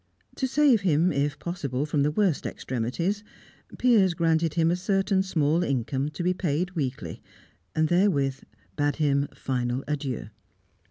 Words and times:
To 0.37 0.47
save 0.47 0.81
him, 0.81 1.11
if 1.11 1.37
possible, 1.37 1.85
from 1.85 2.01
the 2.01 2.09
worst 2.09 2.47
extremities, 2.47 3.23
Piers 3.77 4.15
granted 4.15 4.55
him 4.55 4.71
a 4.71 4.75
certain 4.75 5.21
small 5.21 5.63
income, 5.63 6.09
to 6.09 6.23
be 6.23 6.33
paid 6.33 6.71
weekly, 6.71 7.21
and 7.75 7.87
therewith 7.87 8.39
bade 8.75 8.95
him 8.95 9.27
final 9.35 9.83
adieu. 9.87 10.29